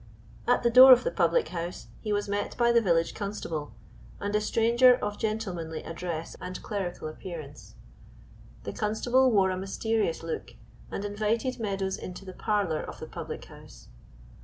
[0.47, 3.75] At the door of the public house he was met by the village constable,
[4.19, 7.75] and a stranger of gentlemanly address and clerical appearance.
[8.63, 10.55] The constable wore a mysterious look
[10.89, 13.89] and invited Meadows into the parlor of the public house.